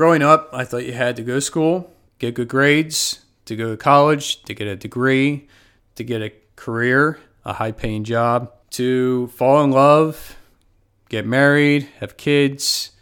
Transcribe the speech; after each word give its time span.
Growing 0.00 0.22
up, 0.22 0.48
I 0.54 0.64
thought 0.64 0.86
you 0.86 0.94
had 0.94 1.16
to 1.16 1.22
go 1.22 1.34
to 1.34 1.40
school, 1.42 1.92
get 2.18 2.32
good 2.32 2.48
grades, 2.48 3.22
to 3.44 3.54
go 3.54 3.72
to 3.72 3.76
college, 3.76 4.42
to 4.44 4.54
get 4.54 4.66
a 4.66 4.74
degree, 4.74 5.46
to 5.96 6.02
get 6.02 6.22
a 6.22 6.32
career, 6.56 7.20
a 7.44 7.52
high 7.52 7.72
paying 7.72 8.04
job, 8.04 8.50
to 8.70 9.26
fall 9.26 9.62
in 9.62 9.70
love, 9.70 10.36
get 11.10 11.26
married, 11.26 11.86
have 11.98 12.16
kids, 12.16 12.92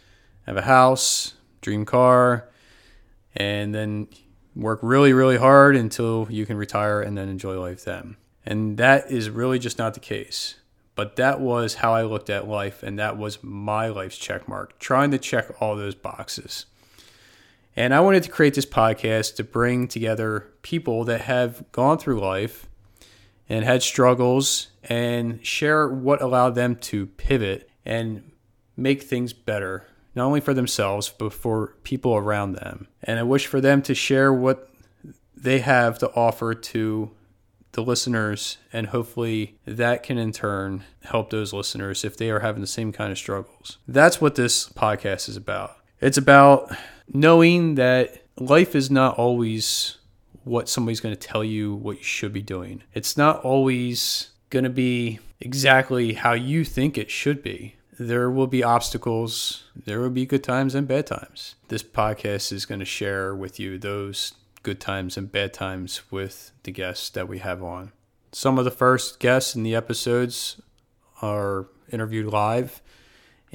have 0.45 0.57
a 0.57 0.63
house, 0.63 1.35
dream 1.61 1.85
car, 1.85 2.49
and 3.33 3.73
then 3.73 4.09
work 4.53 4.79
really, 4.81 5.13
really 5.13 5.37
hard 5.37 5.77
until 5.77 6.27
you 6.29 6.45
can 6.45 6.57
retire 6.57 6.99
and 6.99 7.17
then 7.17 7.29
enjoy 7.29 7.57
life 7.57 7.85
then. 7.85 8.17
And 8.45 8.75
that 8.75 9.09
is 9.09 9.29
really 9.29 9.57
just 9.57 9.77
not 9.77 9.93
the 9.93 10.01
case. 10.01 10.55
But 10.95 11.15
that 11.15 11.39
was 11.39 11.75
how 11.75 11.93
I 11.93 12.03
looked 12.03 12.29
at 12.29 12.45
life, 12.45 12.83
and 12.83 12.99
that 12.99 13.17
was 13.17 13.41
my 13.41 13.87
life's 13.87 14.17
check 14.17 14.49
mark, 14.49 14.77
trying 14.79 15.11
to 15.11 15.17
check 15.17 15.61
all 15.61 15.77
those 15.77 15.95
boxes. 15.95 16.65
And 17.75 17.93
I 17.93 17.99
wanted 18.01 18.23
to 18.23 18.31
create 18.31 18.55
this 18.55 18.65
podcast 18.65 19.35
to 19.35 19.43
bring 19.43 19.87
together 19.87 20.47
people 20.61 21.05
that 21.05 21.21
have 21.21 21.71
gone 21.71 21.97
through 21.97 22.19
life 22.19 22.67
and 23.47 23.63
had 23.65 23.81
struggles 23.81 24.67
and 24.83 25.45
share 25.45 25.87
what 25.87 26.21
allowed 26.21 26.55
them 26.55 26.75
to 26.75 27.07
pivot 27.07 27.69
and 27.85 28.31
make 28.75 29.03
things 29.03 29.33
better, 29.33 29.87
not 30.15 30.25
only 30.25 30.41
for 30.41 30.53
themselves, 30.53 31.09
but 31.09 31.33
for 31.33 31.75
people 31.83 32.15
around 32.15 32.53
them. 32.53 32.87
And 33.03 33.19
I 33.19 33.23
wish 33.23 33.47
for 33.47 33.61
them 33.61 33.81
to 33.83 33.95
share 33.95 34.33
what 34.33 34.69
they 35.35 35.59
have 35.59 35.97
to 35.99 36.11
offer 36.13 36.53
to 36.53 37.11
the 37.73 37.81
listeners, 37.83 38.57
and 38.73 38.87
hopefully 38.87 39.59
that 39.65 40.01
can 40.01 40.17
in 40.17 40.31
turn 40.31 40.83
help 41.03 41.29
those 41.29 41.53
listeners 41.53 42.03
if 42.03 42.17
they 42.17 42.31
are 42.31 42.39
having 42.39 42.61
the 42.61 42.67
same 42.67 42.91
kind 42.91 43.11
of 43.11 43.17
struggles. 43.17 43.77
That's 43.87 44.19
what 44.19 44.35
this 44.35 44.69
podcast 44.69 45.29
is 45.29 45.37
about. 45.37 45.77
It's 46.01 46.17
about 46.17 46.71
knowing 47.13 47.75
that 47.75 48.23
life 48.37 48.75
is 48.75 48.89
not 48.89 49.17
always 49.17 49.97
what 50.43 50.69
somebody's 50.69 50.99
going 50.99 51.15
to 51.15 51.27
tell 51.27 51.43
you 51.43 51.75
what 51.75 51.97
you 51.97 52.03
should 52.03 52.33
be 52.33 52.41
doing. 52.41 52.83
It's 52.93 53.17
not 53.17 53.43
always 53.43 54.29
going 54.49 54.63
to 54.63 54.69
be 54.69 55.19
exactly 55.39 56.13
how 56.13 56.33
you 56.33 56.63
think 56.63 56.97
it 56.97 57.11
should 57.11 57.43
be. 57.43 57.75
There 57.99 58.31
will 58.31 58.47
be 58.47 58.63
obstacles, 58.63 59.65
there 59.75 59.99
will 59.99 60.09
be 60.09 60.25
good 60.25 60.43
times 60.43 60.73
and 60.73 60.87
bad 60.87 61.05
times. 61.05 61.55
This 61.67 61.83
podcast 61.83 62.53
is 62.53 62.65
going 62.65 62.79
to 62.79 62.85
share 62.85 63.35
with 63.35 63.59
you 63.59 63.77
those 63.77 64.33
good 64.63 64.79
times 64.79 65.17
and 65.17 65.31
bad 65.31 65.53
times 65.53 66.01
with 66.09 66.51
the 66.63 66.71
guests 66.71 67.09
that 67.09 67.27
we 67.27 67.39
have 67.39 67.61
on. 67.61 67.91
Some 68.31 68.57
of 68.57 68.65
the 68.65 68.71
first 68.71 69.19
guests 69.19 69.55
in 69.55 69.63
the 69.63 69.75
episodes 69.75 70.61
are 71.21 71.67
interviewed 71.91 72.27
live, 72.27 72.81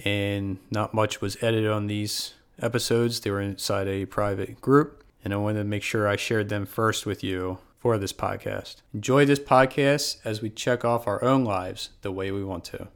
and 0.04 0.58
not 0.70 0.92
much 0.92 1.20
was 1.20 1.36
edited 1.42 1.70
on 1.70 1.86
these 1.86 2.34
episodes. 2.60 3.20
They 3.20 3.30
were 3.30 3.40
inside 3.40 3.88
a 3.88 4.06
private 4.06 4.60
group, 4.60 5.04
and 5.24 5.32
I 5.32 5.36
wanted 5.38 5.60
to 5.60 5.64
make 5.64 5.82
sure 5.82 6.08
I 6.08 6.16
shared 6.16 6.48
them 6.48 6.66
first 6.66 7.06
with 7.06 7.22
you 7.22 7.58
for 7.78 7.98
this 7.98 8.12
podcast. 8.12 8.76
Enjoy 8.92 9.24
this 9.24 9.38
podcast 9.38 10.18
as 10.24 10.40
we 10.40 10.50
check 10.50 10.84
off 10.84 11.06
our 11.06 11.22
own 11.22 11.44
lives 11.44 11.90
the 12.02 12.12
way 12.12 12.30
we 12.30 12.42
want 12.42 12.64
to. 12.66 12.88